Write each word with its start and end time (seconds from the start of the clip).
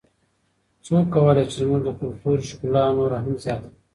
څوک 0.85 1.05
کولای 1.13 1.43
سي 1.45 1.49
چې 1.51 1.57
زموږ 1.61 1.81
د 1.85 1.89
کلتور 1.99 2.37
ښکلا 2.49 2.83
نوره 2.97 3.17
هم 3.23 3.33
زیاته 3.43 3.67
کړي؟ 3.71 3.77